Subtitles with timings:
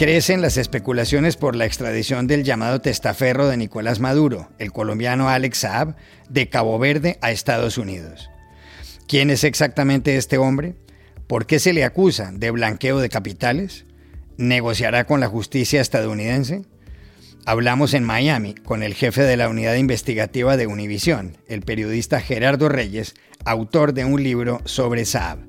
[0.00, 5.58] Crecen las especulaciones por la extradición del llamado testaferro de Nicolás Maduro, el colombiano Alex
[5.58, 5.94] Saab,
[6.30, 8.30] de Cabo Verde a Estados Unidos.
[9.06, 10.74] ¿Quién es exactamente este hombre?
[11.26, 13.84] ¿Por qué se le acusa de blanqueo de capitales?
[14.38, 16.62] ¿Negociará con la justicia estadounidense?
[17.44, 22.70] Hablamos en Miami con el jefe de la unidad investigativa de Univision, el periodista Gerardo
[22.70, 25.40] Reyes, autor de un libro sobre Saab.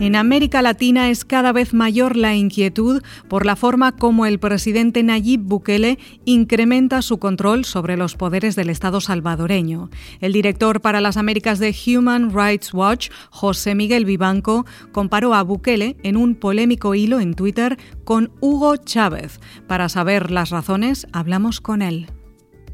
[0.00, 5.02] En América Latina es cada vez mayor la inquietud por la forma como el presidente
[5.02, 9.90] Nayib Bukele incrementa su control sobre los poderes del Estado salvadoreño.
[10.20, 15.96] El director para las Américas de Human Rights Watch, José Miguel Vivanco, comparó a Bukele
[16.04, 19.40] en un polémico hilo en Twitter con Hugo Chávez.
[19.66, 22.06] Para saber las razones, hablamos con él.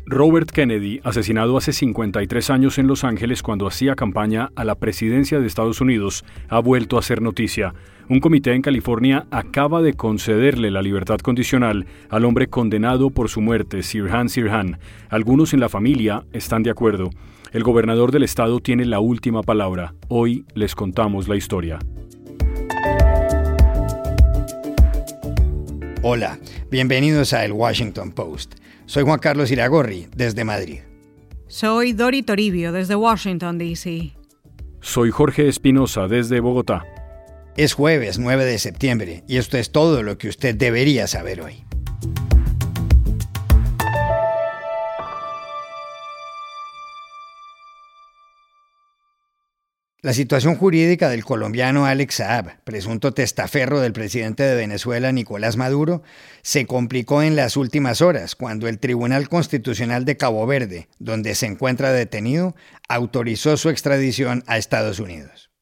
[0.07, 5.41] Robert Kennedy, asesinado hace 53 años en Los Ángeles cuando hacía campaña a la presidencia
[5.41, 7.75] de Estados Unidos, ha vuelto a ser noticia.
[8.11, 13.41] Un comité en California acaba de concederle la libertad condicional al hombre condenado por su
[13.41, 14.79] muerte, Sirhan Sirhan.
[15.09, 17.09] Algunos en la familia están de acuerdo.
[17.53, 19.95] El gobernador del estado tiene la última palabra.
[20.09, 21.79] Hoy les contamos la historia.
[26.07, 26.39] Hola,
[26.71, 28.57] bienvenidos a El Washington Post.
[28.85, 30.81] Soy Juan Carlos Iragorri, desde Madrid.
[31.49, 34.13] Soy Dori Toribio, desde Washington, D.C.
[34.83, 36.85] Soy Jorge Espinosa, desde Bogotá.
[37.57, 41.65] Es jueves 9 de septiembre y esto es todo lo que usted debería saber hoy.
[50.05, 56.03] La situación jurídica del colombiano Alex Saab, presunto testaferro del presidente de Venezuela Nicolás Maduro,
[56.43, 61.47] se complicó en las últimas horas cuando el Tribunal Constitucional de Cabo Verde, donde se
[61.47, 62.55] encuentra detenido,
[62.87, 65.54] autorizó su extradición a Estados Unidos.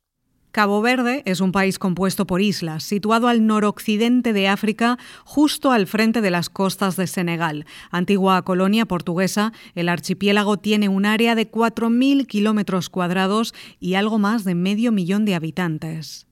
[0.53, 5.87] Cabo Verde es un país compuesto por islas, situado al noroccidente de África, justo al
[5.87, 7.65] frente de las costas de Senegal.
[7.91, 14.45] Antigua colonia portuguesa, el archipiélago tiene un área de 4.000 kilómetros cuadrados y algo más
[14.45, 16.27] de medio millón de habitantes.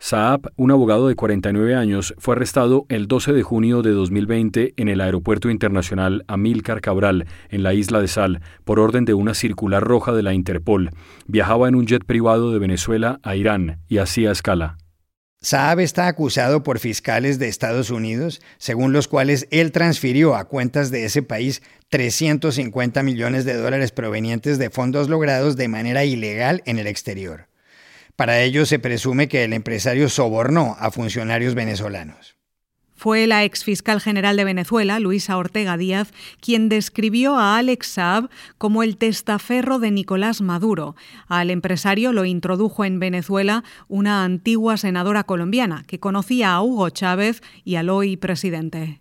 [0.00, 4.88] Saab, un abogado de 49 años, fue arrestado el 12 de junio de 2020 en
[4.88, 9.82] el Aeropuerto Internacional Amílcar Cabral, en la isla de Sal, por orden de una circular
[9.82, 10.90] roja de la Interpol.
[11.26, 14.78] Viajaba en un jet privado de Venezuela a Irán y hacía escala.
[15.40, 20.90] Saab está acusado por fiscales de Estados Unidos, según los cuales él transfirió a cuentas
[20.90, 26.78] de ese país 350 millones de dólares provenientes de fondos logrados de manera ilegal en
[26.78, 27.47] el exterior.
[28.18, 32.34] Para ello se presume que el empresario sobornó a funcionarios venezolanos.
[32.96, 38.28] Fue la ex fiscal general de Venezuela, Luisa Ortega Díaz, quien describió a Alex Saab
[38.58, 40.96] como el testaferro de Nicolás Maduro.
[41.28, 47.40] Al empresario lo introdujo en Venezuela una antigua senadora colombiana que conocía a Hugo Chávez
[47.62, 49.00] y al hoy presidente.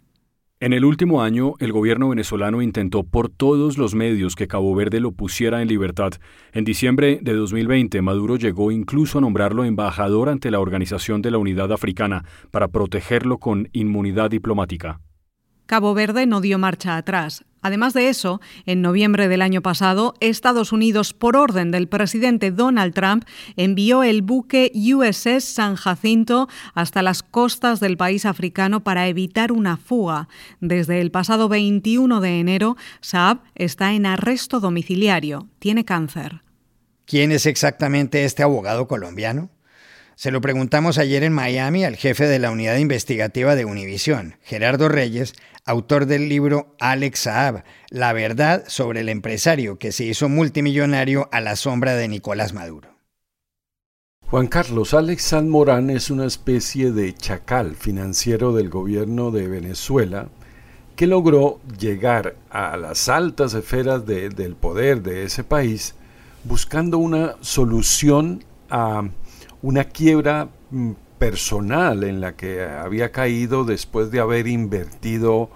[0.59, 4.99] En el último año, el gobierno venezolano intentó por todos los medios que Cabo Verde
[4.99, 6.13] lo pusiera en libertad.
[6.51, 11.37] En diciembre de 2020, Maduro llegó incluso a nombrarlo embajador ante la Organización de la
[11.37, 14.99] Unidad Africana para protegerlo con inmunidad diplomática.
[15.67, 17.45] Cabo Verde no dio marcha atrás.
[17.61, 22.93] Además de eso, en noviembre del año pasado, Estados Unidos, por orden del presidente Donald
[22.93, 23.25] Trump,
[23.55, 29.77] envió el buque USS San Jacinto hasta las costas del país africano para evitar una
[29.77, 30.27] fuga.
[30.59, 35.47] Desde el pasado 21 de enero, Saab está en arresto domiciliario.
[35.59, 36.41] Tiene cáncer.
[37.05, 39.49] ¿Quién es exactamente este abogado colombiano?
[40.15, 44.89] Se lo preguntamos ayer en Miami al jefe de la unidad investigativa de Univision, Gerardo
[44.89, 45.35] Reyes,
[45.67, 51.41] autor del libro Alex Saab, La verdad sobre el empresario que se hizo multimillonario a
[51.41, 52.97] la sombra de Nicolás Maduro.
[54.29, 60.29] Juan Carlos, Alex San Morán es una especie de chacal financiero del gobierno de Venezuela
[60.97, 65.95] que logró llegar a las altas esferas del poder de ese país
[66.43, 69.03] buscando una solución a
[69.61, 75.49] una quiebra mm, personal en la que había caído después de haber invertido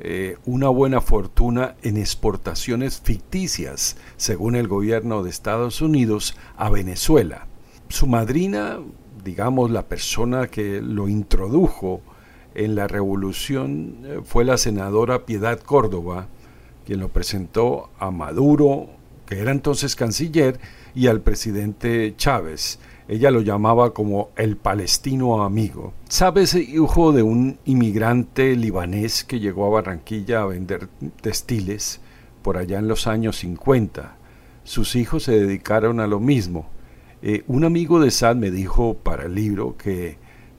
[0.00, 7.46] eh, una buena fortuna en exportaciones ficticias, según el gobierno de Estados Unidos, a Venezuela.
[7.88, 8.80] Su madrina,
[9.22, 12.02] digamos la persona que lo introdujo
[12.56, 16.26] en la revolución, eh, fue la senadora Piedad Córdoba,
[16.84, 18.88] quien lo presentó a Maduro,
[19.26, 20.58] que era entonces canciller,
[20.94, 22.78] y al presidente Chávez.
[23.06, 25.92] Ella lo llamaba como el palestino amigo.
[26.08, 30.88] ¿Sabes, hijo de un inmigrante libanés que llegó a Barranquilla a vender
[31.20, 32.00] textiles
[32.42, 34.16] por allá en los años 50?
[34.64, 36.66] Sus hijos se dedicaron a lo mismo.
[37.20, 40.16] Eh, un amigo de Sad me dijo para el libro que,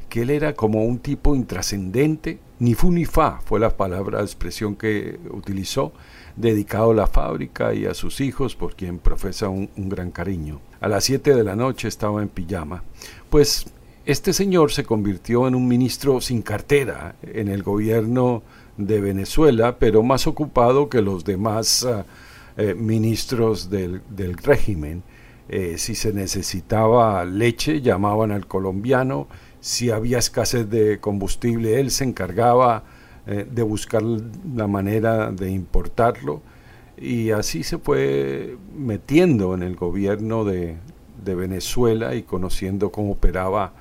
[0.08, 4.76] que él era como un tipo intrascendente, ni fu ni fa fue la palabra, expresión
[4.76, 5.92] que utilizó,
[6.36, 10.62] dedicado a la fábrica y a sus hijos, por quien profesa un, gran cariño.
[10.80, 12.84] A las 7 de la noche estaba en pijama.
[13.30, 13.66] Pues
[14.06, 18.44] este señor se convirtió en un ministro sin cartera en el gobierno
[18.78, 22.06] de Venezuela, pero más ocupado que los demás ah,
[22.58, 24.02] eh, ministros del,
[24.44, 25.04] régimen.
[25.48, 29.28] Eh, si se necesitaba leche, llamaban al colombiano.
[29.66, 32.84] Si había escasez de combustible, él se encargaba
[33.26, 36.44] eh, de buscar la manera de importarlo.
[37.00, 40.76] Y así se fue metiendo en el gobierno de,
[41.24, 43.74] de Venezuela y conociendo cómo operaba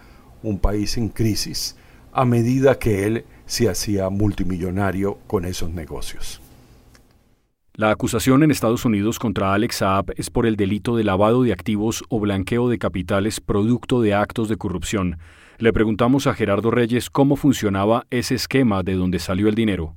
[0.43, 1.77] un país en crisis
[2.15, 6.41] a medida que él se hacía multimillonario con esos negocios.
[7.75, 11.53] La acusación en Estados Unidos contra Alex Saab es por el delito de lavado de
[11.53, 15.19] activos o blanqueo de capitales producto de actos de corrupción.
[15.59, 19.95] Le preguntamos a Gerardo Reyes cómo funcionaba ese esquema de donde salió el dinero.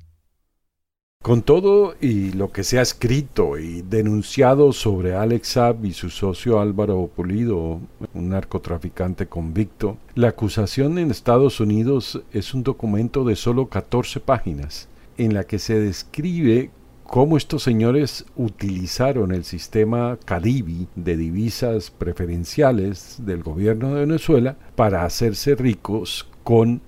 [1.20, 6.10] Con todo y lo que se ha escrito y denunciado sobre Alex Saab y su
[6.10, 7.80] socio Álvaro Pulido,
[8.14, 14.88] un narcotraficante convicto, la acusación en Estados Unidos es un documento de solo 14 páginas,
[15.16, 16.70] en la que se describe
[17.08, 25.06] cómo estos señores utilizaron el sistema CADIVI de divisas preferenciales del gobierno de Venezuela para
[25.06, 26.82] hacerse ricos con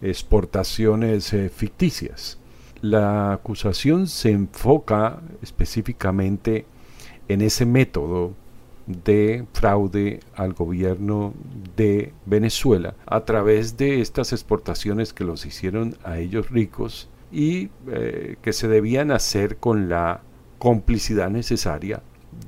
[0.00, 2.38] exportaciones eh, ficticias.
[2.80, 6.64] La acusación se enfoca específicamente
[7.28, 8.32] en ese método
[8.86, 11.34] de fraude al gobierno
[11.76, 18.36] de Venezuela a través de estas exportaciones que los hicieron a ellos ricos y eh,
[18.42, 20.22] que se debían hacer con la
[20.58, 22.02] complicidad necesaria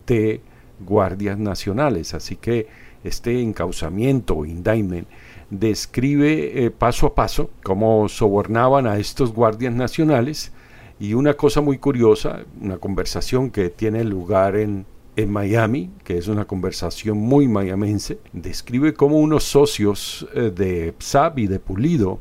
[0.06, 0.40] de
[0.80, 2.14] guardias nacionales.
[2.14, 2.68] Así que
[3.04, 5.08] este encauzamiento o indictment
[5.50, 10.52] describe eh, paso a paso cómo sobornaban a estos guardias nacionales
[11.00, 14.84] y una cosa muy curiosa, una conversación que tiene lugar en,
[15.16, 21.38] en Miami, que es una conversación muy mayamense, describe cómo unos socios eh, de PSAB
[21.38, 22.20] y de Pulido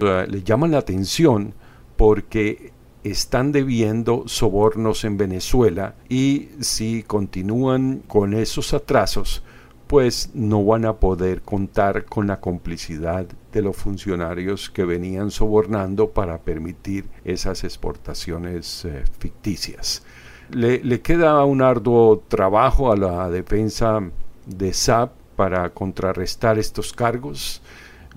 [0.00, 1.54] le llaman la atención
[1.98, 2.70] porque
[3.02, 9.42] están debiendo sobornos en Venezuela y si continúan con esos atrasos,
[9.88, 16.10] pues no van a poder contar con la complicidad de los funcionarios que venían sobornando
[16.10, 20.04] para permitir esas exportaciones eh, ficticias.
[20.50, 24.00] Le, le, queda un arduo trabajo a la defensa
[24.46, 27.60] de SAP para contrarrestar estos cargos.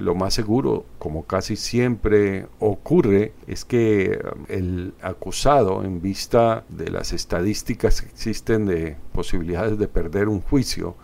[0.01, 6.89] Lo más seguro, como casi siempre ocurre, es que eh, el acusado, en vista de
[6.89, 10.95] las estadísticas que existen de posibilidades de perder un juicio,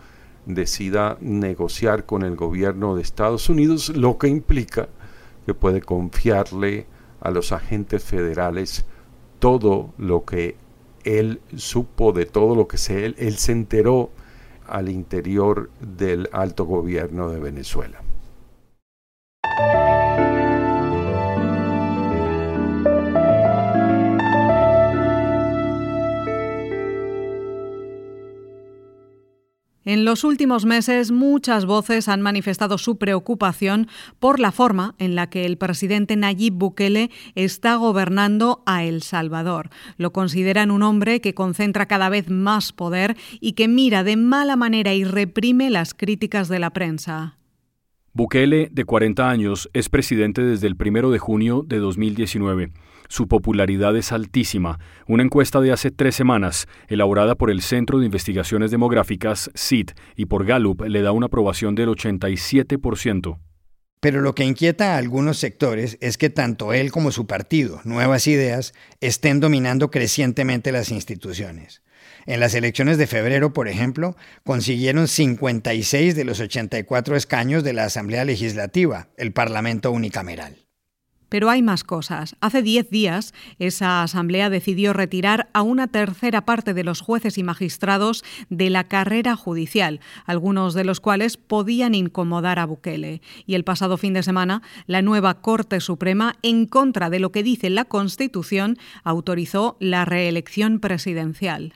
[0.46, 4.88] decida negociar con el gobierno de Estados Unidos, lo que implica
[5.46, 6.86] que puede confiarle
[7.20, 8.84] a los agentes federales
[9.38, 10.56] todo lo que
[11.04, 14.10] él supo, de todo lo que se, él, él se enteró
[14.66, 18.02] al interior del alto gobierno de Venezuela.
[29.88, 35.30] En los últimos meses, muchas voces han manifestado su preocupación por la forma en la
[35.30, 39.70] que el presidente Nayib Bukele está gobernando a El Salvador.
[39.96, 44.56] Lo consideran un hombre que concentra cada vez más poder y que mira de mala
[44.56, 47.38] manera y reprime las críticas de la prensa.
[48.18, 52.72] Bukele, de 40 años, es presidente desde el 1 de junio de 2019.
[53.06, 54.80] Su popularidad es altísima.
[55.06, 60.26] Una encuesta de hace tres semanas, elaborada por el Centro de Investigaciones Demográficas, CID, y
[60.26, 63.38] por Gallup, le da una aprobación del 87%.
[64.00, 68.26] Pero lo que inquieta a algunos sectores es que tanto él como su partido, Nuevas
[68.26, 71.82] Ideas, estén dominando crecientemente las instituciones.
[72.28, 77.84] En las elecciones de febrero, por ejemplo, consiguieron 56 de los 84 escaños de la
[77.84, 80.58] Asamblea Legislativa, el Parlamento unicameral.
[81.30, 82.36] Pero hay más cosas.
[82.42, 87.42] Hace diez días, esa asamblea decidió retirar a una tercera parte de los jueces y
[87.42, 93.22] magistrados de la carrera judicial, algunos de los cuales podían incomodar a Bukele.
[93.46, 97.42] Y el pasado fin de semana, la nueva Corte Suprema, en contra de lo que
[97.42, 101.72] dice la Constitución, autorizó la reelección presidencial.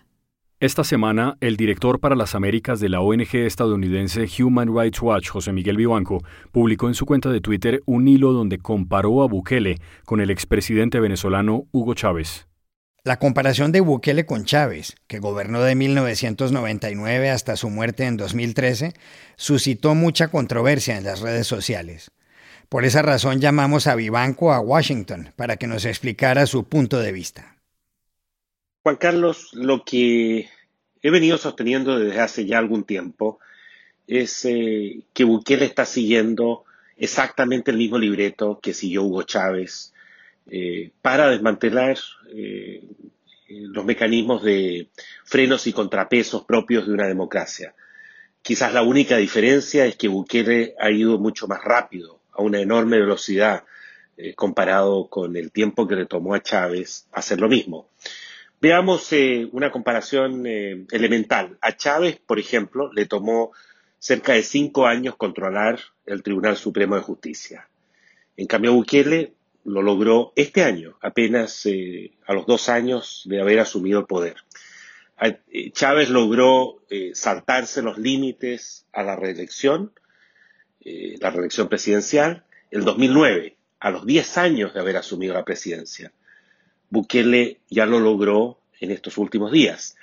[0.63, 5.53] Esta semana, el director para las Américas de la ONG estadounidense Human Rights Watch, José
[5.53, 10.21] Miguel Vivanco, publicó en su cuenta de Twitter un hilo donde comparó a Bukele con
[10.21, 12.47] el expresidente venezolano Hugo Chávez.
[13.03, 18.93] La comparación de Bukele con Chávez, que gobernó de 1999 hasta su muerte en 2013,
[19.35, 22.13] suscitó mucha controversia en las redes sociales.
[22.69, 27.11] Por esa razón llamamos a Vivanco a Washington para que nos explicara su punto de
[27.11, 27.52] vista.
[28.83, 30.49] Juan Carlos, lo que
[31.03, 33.39] he venido sosteniendo desde hace ya algún tiempo
[34.09, 36.65] es eh, que Bukele está siguiendo
[36.97, 39.95] exactamente el mismo libreto que siguió Hugo Chávez
[40.51, 41.97] eh, para desmantelar
[42.35, 42.83] eh,
[43.47, 44.89] los mecanismos de
[45.25, 47.77] frenos y contrapesos propios de una democracia.
[48.43, 52.99] Quizás la única diferencia es que Bukele ha ido mucho más rápido, a una enorme
[52.99, 53.63] velocidad,
[54.37, 57.89] comparado con el tiempo que le tomó a Chávez hacer lo mismo.
[58.63, 59.11] Veamos
[59.51, 61.59] una comparación elemental.
[61.61, 63.51] A Chávez, por ejemplo, le tomó
[63.99, 67.69] cerca de cinco años controlar el Tribunal Supremo de Justicia.
[68.37, 73.59] En cambio, Bukele lo logró este año, apenas eh, a los dos años de haber
[73.59, 74.37] asumido el poder.
[75.21, 79.93] Eh, Chávez logró eh, saltarse los límites a la reelección,
[80.85, 86.13] la reelección presidencial, el 2009, a los diez años de haber asumido la presidencia.
[86.93, 89.97] Bukele ya lo logró en estos últimos días.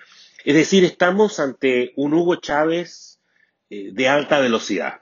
[0.43, 3.19] Es decir, estamos ante un Hugo Chávez
[3.69, 5.01] de alta velocidad.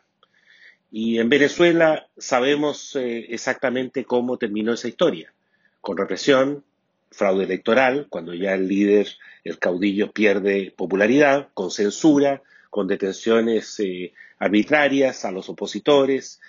[0.92, 5.34] Y en Venezuela sabemos eh, exactamente cómo terminó esa historia,
[5.82, 6.64] con represión,
[7.12, 9.08] fraude electoral, cuando ya el líder,
[9.44, 16.40] el caudillo pierde popularidad, con censura, con detenciones eh, arbitrarias a los opositores.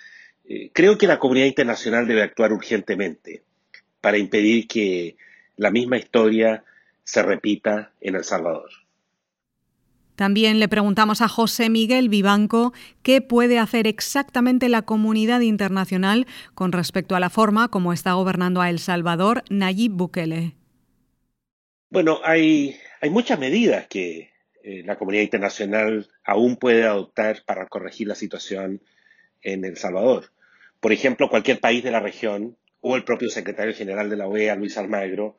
[0.45, 3.43] Eh, creo que la comunidad internacional debe actuar urgentemente
[4.01, 5.17] para impedir que
[5.57, 6.63] la misma historia
[7.03, 8.69] se repita en El Salvador.
[10.15, 16.73] También le preguntamos a José Miguel Vivanco qué puede hacer exactamente la comunidad internacional con
[16.73, 20.55] respecto a la forma como está gobernando a El Salvador Nayib Bukele.
[21.89, 28.07] Bueno, hay, hay muchas medidas que eh, la comunidad internacional aún puede adoptar para corregir
[28.07, 28.81] la situación
[29.41, 30.33] en El Salvador.
[30.81, 34.55] Por ejemplo, cualquier país de la región o el propio secretario general de la OEA,
[34.55, 35.37] Luis Almagro,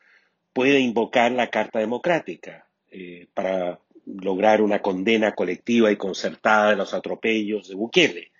[0.52, 6.94] puede invocar la Carta Democrática eh, para lograr una condena colectiva y concertada de los
[6.94, 8.32] atropellos de Bukele.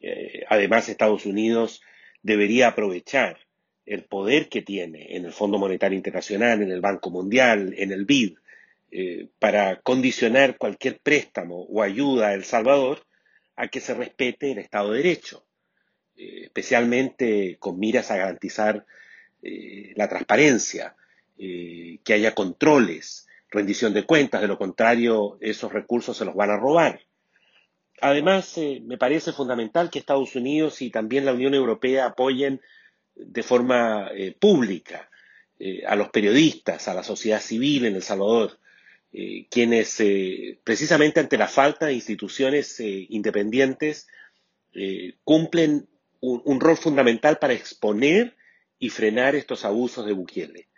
[0.00, 1.82] Eh, además, Estados Unidos
[2.22, 3.38] debería aprovechar
[3.86, 8.04] el poder que tiene en el Fondo Monetario Internacional, en el Banco Mundial, en el
[8.04, 8.36] BID,
[8.90, 13.04] eh, para condicionar cualquier préstamo o ayuda a El Salvador
[13.54, 15.45] a que se respete el Estado de Derecho,
[16.16, 18.84] eh, especialmente con miras a garantizar
[19.94, 20.96] la transparencia,
[21.36, 26.56] que haya controles, rendición de cuentas, de lo contrario esos recursos se los van a
[26.56, 27.00] robar.
[28.00, 32.60] Además, eh, me parece fundamental que Estados Unidos y también la Unión Europea apoyen
[33.14, 35.08] de forma eh, pública
[35.58, 38.58] eh, a los periodistas, a la sociedad civil en El Salvador,
[39.50, 40.02] quienes
[40.62, 44.08] precisamente ante la falta de instituciones independientes
[45.24, 45.88] cumplen
[46.26, 48.36] un, rol fundamental para exponer
[48.78, 50.68] y frenar estos abusos de Bukele.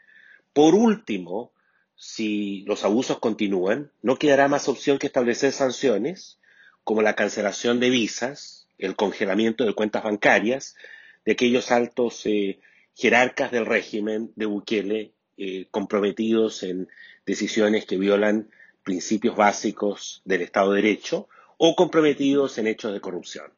[0.53, 1.53] Por último,
[1.97, 6.39] si los abusos continúan, no quedará más opción que establecer sanciones
[6.85, 10.77] como la cancelación de visas, el congelamiento de cuentas bancarias
[11.25, 12.61] de aquellos altos eh,
[12.95, 16.89] jerarcas del régimen de Bukele eh, comprometidos en
[17.27, 18.51] decisiones que violan
[18.85, 23.58] principios básicos del Estado de Derecho o comprometidos en hechos de corrupción.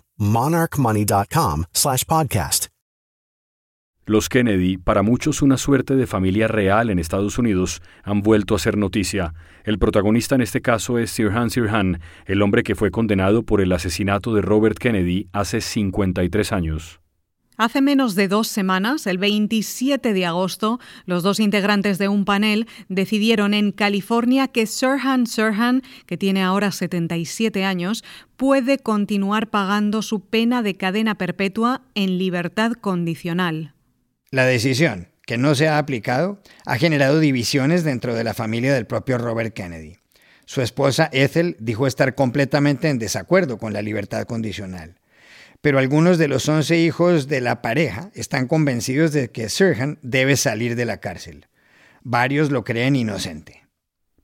[0.21, 2.67] monarchmoney.com slash podcast.
[4.07, 8.59] Los Kennedy, para muchos una suerte de familia real en Estados Unidos, han vuelto a
[8.59, 9.33] ser noticia.
[9.63, 13.71] El protagonista en este caso es Sirhan Sirhan, el hombre que fue condenado por el
[13.71, 17.00] asesinato de Robert Kennedy hace 53 años.
[17.57, 22.67] Hace menos de dos semanas, el 27 de agosto, los dos integrantes de un panel
[22.87, 28.03] decidieron en California que Sirhan Sirhan, que tiene ahora 77 años,
[28.37, 33.75] puede continuar pagando su pena de cadena perpetua en libertad condicional.
[34.31, 38.87] La decisión, que no se ha aplicado, ha generado divisiones dentro de la familia del
[38.87, 39.97] propio Robert Kennedy.
[40.45, 45.00] Su esposa Ethel dijo estar completamente en desacuerdo con la libertad condicional.
[45.61, 50.35] Pero algunos de los 11 hijos de la pareja están convencidos de que Sirhan debe
[50.35, 51.45] salir de la cárcel.
[52.03, 53.61] Varios lo creen inocente.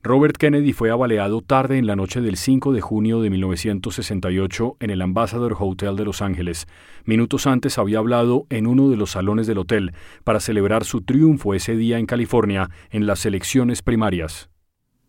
[0.02, 4.90] Robert Kennedy fue abaleado tarde en la noche del 5 de junio de 1968 en
[4.90, 6.66] el Ambassador Hotel de Los Ángeles.
[7.04, 9.92] Minutos antes había hablado en uno de los salones del hotel
[10.24, 14.50] para celebrar su triunfo ese día en California en las elecciones primarias.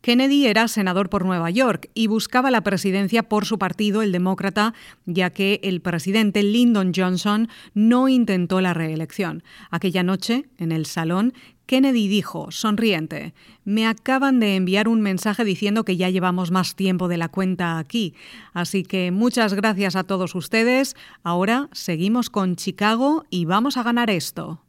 [0.01, 4.73] Kennedy era senador por Nueva York y buscaba la presidencia por su partido, el demócrata,
[5.05, 9.43] ya que el presidente Lyndon Johnson no intentó la reelección.
[9.69, 11.33] Aquella noche, en el salón,
[11.65, 17.07] Kennedy dijo, sonriente, me acaban de enviar un mensaje diciendo que ya llevamos más tiempo
[17.07, 18.15] de la cuenta aquí,
[18.53, 20.95] así que muchas gracias a todos ustedes.
[21.23, 24.63] Ahora seguimos con Chicago y vamos a ganar esto.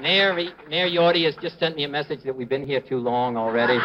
[0.00, 0.34] Mayor,
[0.68, 3.78] Mayor Yorty has just sent me a message that we've been here too long already.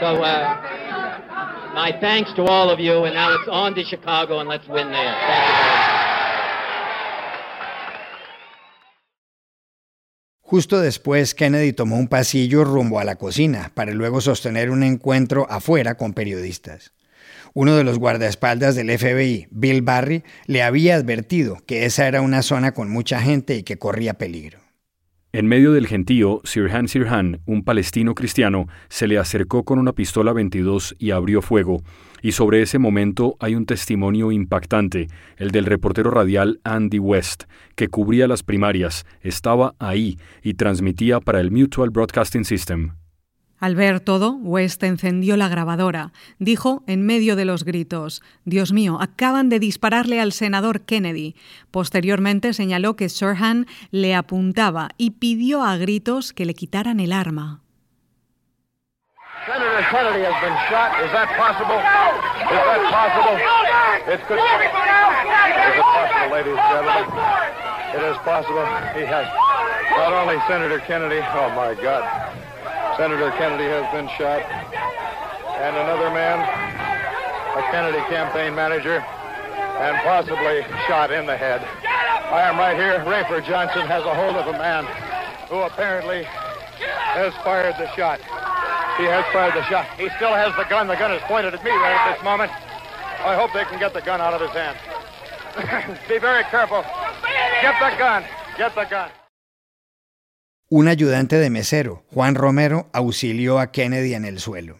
[0.00, 4.48] So, uh, my thanks to all of you, and now it's on to Chicago, and
[4.48, 5.14] let's win there.
[5.14, 5.80] Thank you.
[10.50, 15.46] Justo después, Kennedy tomó un pasillo rumbo a la cocina para luego sostener un encuentro
[15.48, 16.92] afuera con periodistas.
[17.52, 22.42] Uno de los guardaespaldas del FBI, Bill Barry, le había advertido que esa era una
[22.42, 24.58] zona con mucha gente y que corría peligro.
[25.32, 30.32] En medio del gentío, Sirhan Sirhan, un palestino cristiano, se le acercó con una pistola
[30.32, 31.82] 22 y abrió fuego.
[32.20, 37.44] Y sobre ese momento hay un testimonio impactante, el del reportero radial Andy West,
[37.76, 42.99] que cubría las primarias, estaba ahí y transmitía para el Mutual Broadcasting System.
[43.60, 46.12] Al ver todo, West encendió la grabadora.
[46.38, 51.36] Dijo en medio de los gritos, Dios mío, acaban de dispararle al senador Kennedy.
[51.70, 57.60] Posteriormente señaló que Sirhan le apuntaba y pidió a gritos que le quitaran el arma.
[59.46, 60.92] Senator Kennedy has been shot.
[61.04, 61.76] Is that possible?
[61.76, 63.36] Is that possible?
[64.12, 64.38] It could.
[64.38, 67.04] Is it possible, ladies and gentlemen?
[67.92, 68.64] It is possible.
[68.94, 69.26] He has
[69.96, 71.20] not only Senator Kennedy.
[71.34, 72.39] Oh my God.
[73.00, 74.44] Senator Kennedy has been shot.
[74.44, 76.36] And another man,
[77.56, 81.64] a Kennedy campaign manager, and possibly shot in the head.
[82.28, 83.00] I am right here.
[83.08, 84.84] Rayford Johnson has a hold of a man
[85.48, 88.20] who apparently has fired the shot.
[89.00, 89.86] He has fired the shot.
[89.96, 90.86] He still has the gun.
[90.86, 92.52] The gun is pointed at me right at this moment.
[93.24, 94.76] I hope they can get the gun out of his hand.
[96.06, 96.84] Be very careful.
[97.62, 98.24] Get the gun.
[98.58, 99.08] Get the gun.
[100.72, 104.78] Un ayudante de mesero, Juan Romero, auxilió a Kennedy en el suelo.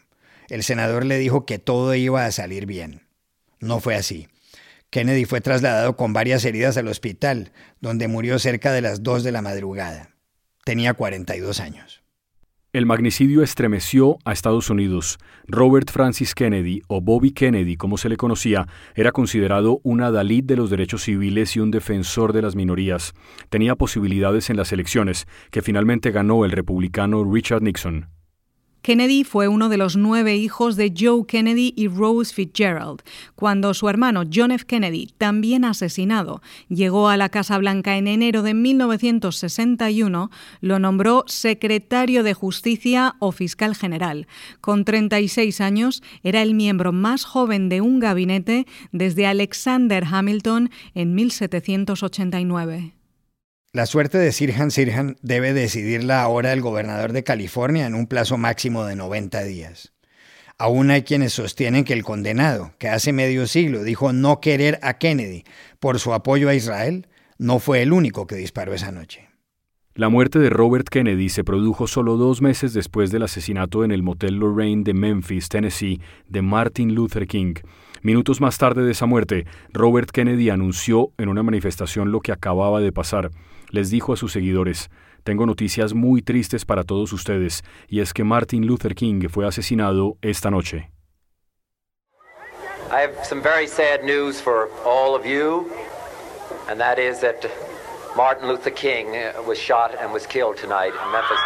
[0.48, 3.08] El senador le dijo que todo iba a salir bien.
[3.58, 4.28] No fue así.
[4.90, 7.50] Kennedy fue trasladado con varias heridas al hospital,
[7.80, 10.10] donde murió cerca de las 2 de la madrugada.
[10.64, 12.02] Tenía 42 años.
[12.72, 15.18] El magnicidio estremeció a Estados Unidos.
[15.48, 20.54] Robert Francis Kennedy, o Bobby Kennedy como se le conocía, era considerado un adalid de
[20.54, 23.12] los derechos civiles y un defensor de las minorías.
[23.48, 28.19] Tenía posibilidades en las elecciones, que finalmente ganó el republicano Richard Nixon.
[28.82, 33.02] Kennedy fue uno de los nueve hijos de Joe Kennedy y Rose Fitzgerald.
[33.34, 34.64] Cuando su hermano John F.
[34.64, 42.22] Kennedy, también asesinado, llegó a la Casa Blanca en enero de 1961, lo nombró secretario
[42.22, 44.26] de Justicia o fiscal general.
[44.60, 51.14] Con 36 años, era el miembro más joven de un gabinete desde Alexander Hamilton en
[51.14, 52.99] 1789.
[53.72, 58.36] La suerte de Sirhan Sirhan debe decidirla ahora el gobernador de California en un plazo
[58.36, 59.92] máximo de 90 días.
[60.58, 64.98] Aún hay quienes sostienen que el condenado, que hace medio siglo dijo no querer a
[64.98, 65.44] Kennedy
[65.78, 67.06] por su apoyo a Israel,
[67.38, 69.28] no fue el único que disparó esa noche.
[69.94, 74.02] La muerte de Robert Kennedy se produjo solo dos meses después del asesinato en el
[74.02, 77.54] motel Lorraine de Memphis, Tennessee, de Martin Luther King.
[78.02, 82.80] Minutos más tarde de esa muerte, Robert Kennedy anunció en una manifestación lo que acababa
[82.80, 83.30] de pasar
[83.70, 84.90] les dijo a sus seguidores,
[85.24, 90.16] tengo noticias muy tristes para todos ustedes, y es que Martin Luther King fue asesinado
[90.22, 90.90] esta noche.
[92.92, 95.70] I have some very sad news for all of you
[96.70, 97.50] and that is that
[98.16, 101.38] Martin Luther King uh, was shot and was killed tonight in Memphis,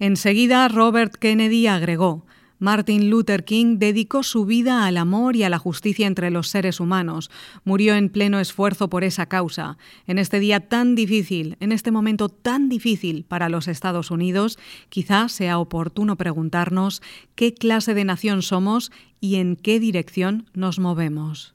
[0.00, 2.24] Enseguida, Robert Kennedy agregó,
[2.64, 6.80] Martin Luther King dedicó su vida al amor y a la justicia entre los seres
[6.80, 7.30] humanos.
[7.62, 9.76] Murió en pleno esfuerzo por esa causa.
[10.06, 15.28] En este día tan difícil, en este momento tan difícil para los Estados Unidos, quizá
[15.28, 17.02] sea oportuno preguntarnos
[17.34, 21.54] qué clase de nación somos y en qué dirección nos movemos.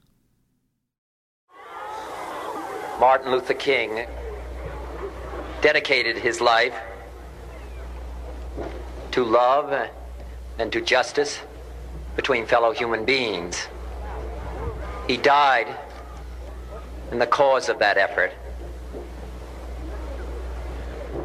[3.00, 4.06] Martin Luther King
[5.60, 6.76] dedicated his life
[9.10, 9.90] to love
[10.60, 11.40] and to justice
[12.16, 13.68] between fellow human beings.
[15.08, 15.74] He died
[17.10, 18.32] in the cause of that effort.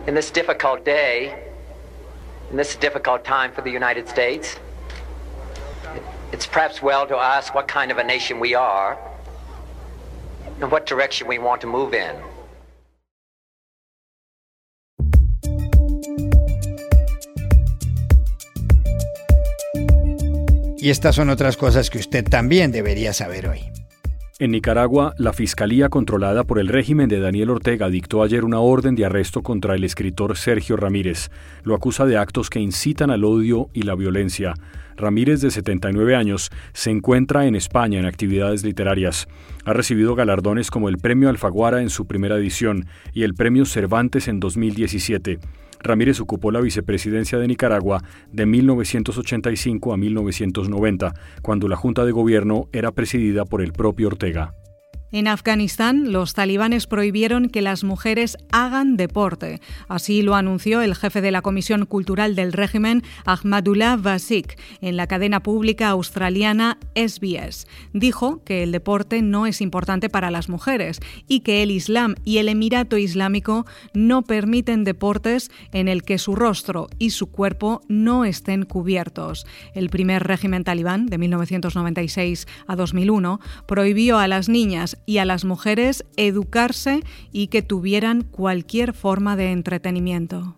[0.08, 1.50] In this difficult day,
[2.50, 4.56] in this difficult time for the United States,
[6.32, 8.98] it's perhaps well to ask what kind of a nation we are
[10.62, 12.16] and what direction we want to move in.
[20.86, 23.62] Y estas son otras cosas que usted también debería saber hoy.
[24.38, 28.94] En Nicaragua, la Fiscalía controlada por el régimen de Daniel Ortega dictó ayer una orden
[28.94, 31.32] de arresto contra el escritor Sergio Ramírez.
[31.64, 34.54] Lo acusa de actos que incitan al odio y la violencia.
[34.96, 39.28] Ramírez, de 79 años, se encuentra en España en actividades literarias.
[39.66, 44.28] Ha recibido galardones como el Premio Alfaguara en su primera edición y el Premio Cervantes
[44.28, 45.40] en 2017.
[45.86, 52.68] Ramírez ocupó la vicepresidencia de Nicaragua de 1985 a 1990, cuando la Junta de Gobierno
[52.74, 54.54] era presidida por el propio Ortega.
[55.16, 59.62] En Afganistán, los talibanes prohibieron que las mujeres hagan deporte.
[59.88, 65.08] Así lo anunció el jefe de la Comisión Cultural del régimen, Ahmadullah Vasik, en la
[65.08, 67.66] cadena pública australiana SBS.
[67.94, 71.00] Dijo que el deporte no es importante para las mujeres
[71.30, 76.36] y que el Islam y el Emirato Islámico no permiten deportes en el que su
[76.36, 79.46] rostro y su cuerpo no estén cubiertos.
[79.76, 85.46] El primer régimen talibán, de 1996 a 2001, prohibió a las niñas y a las
[85.46, 90.56] mujeres educarse y que tuvieran cualquier forma de entretenimiento.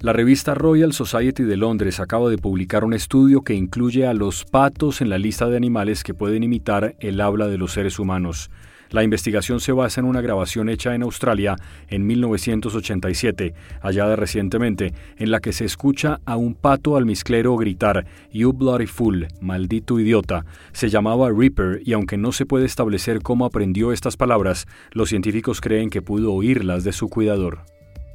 [0.00, 4.44] La revista Royal Society de Londres acaba de publicar un estudio que incluye a los
[4.44, 8.48] patos en la lista de animales que pueden imitar el habla de los seres humanos.
[8.90, 11.56] La investigación se basa en una grabación hecha en Australia
[11.88, 18.52] en 1987, hallada recientemente, en la que se escucha a un pato almizclero gritar You
[18.52, 20.44] bloody fool, maldito idiota.
[20.72, 25.60] Se llamaba Reaper y aunque no se puede establecer cómo aprendió estas palabras, los científicos
[25.60, 27.60] creen que pudo oírlas de su cuidador.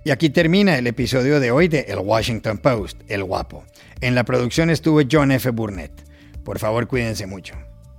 [0.06, 3.64] Y aquí termina el episodio de hoy de El Washington Post, El Guapo.
[4.02, 5.50] En la producción estuvo John F.
[5.52, 5.92] Burnett.
[6.44, 7.56] Por favor, cuídense mucho.